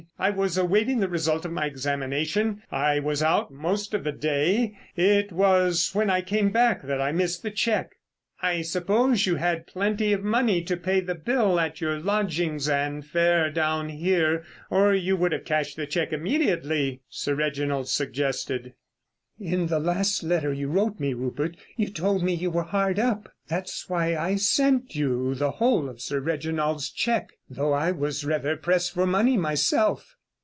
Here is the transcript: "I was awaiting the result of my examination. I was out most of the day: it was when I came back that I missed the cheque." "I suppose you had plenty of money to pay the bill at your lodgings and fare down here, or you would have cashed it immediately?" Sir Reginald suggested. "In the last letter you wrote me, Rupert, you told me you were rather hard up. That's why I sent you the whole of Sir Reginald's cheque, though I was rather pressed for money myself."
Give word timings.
"I 0.17 0.29
was 0.31 0.55
awaiting 0.57 0.99
the 0.99 1.07
result 1.09 1.45
of 1.45 1.51
my 1.51 1.65
examination. 1.65 2.61
I 2.71 2.99
was 2.99 3.21
out 3.23 3.51
most 3.51 3.93
of 3.95 4.03
the 4.03 4.11
day: 4.11 4.77
it 4.95 5.31
was 5.31 5.91
when 5.93 6.09
I 6.11 6.21
came 6.21 6.51
back 6.51 6.83
that 6.83 7.01
I 7.01 7.11
missed 7.11 7.41
the 7.43 7.49
cheque." 7.51 7.95
"I 8.41 8.61
suppose 8.63 9.25
you 9.27 9.35
had 9.37 9.65
plenty 9.67 10.11
of 10.13 10.23
money 10.23 10.63
to 10.63 10.77
pay 10.77 10.99
the 11.01 11.15
bill 11.15 11.59
at 11.59 11.81
your 11.81 11.99
lodgings 11.99 12.67
and 12.69 13.05
fare 13.05 13.49
down 13.51 13.89
here, 13.89 14.43
or 14.71 14.93
you 14.93 15.15
would 15.17 15.31
have 15.31 15.43
cashed 15.45 15.77
it 15.79 15.93
immediately?" 16.13 17.01
Sir 17.09 17.33
Reginald 17.35 17.87
suggested. 17.89 18.73
"In 19.39 19.67
the 19.67 19.79
last 19.79 20.21
letter 20.21 20.53
you 20.53 20.67
wrote 20.69 20.99
me, 20.99 21.15
Rupert, 21.15 21.57
you 21.75 21.87
told 21.87 22.21
me 22.23 22.31
you 22.35 22.51
were 22.51 22.61
rather 22.61 22.69
hard 22.71 22.99
up. 22.99 23.33
That's 23.47 23.89
why 23.89 24.15
I 24.15 24.35
sent 24.35 24.95
you 24.95 25.33
the 25.33 25.49
whole 25.51 25.89
of 25.89 25.99
Sir 25.99 26.19
Reginald's 26.19 26.91
cheque, 26.91 27.31
though 27.49 27.73
I 27.73 27.89
was 27.91 28.23
rather 28.23 28.55
pressed 28.55 28.93
for 28.93 29.07
money 29.07 29.37
myself." 29.37 30.15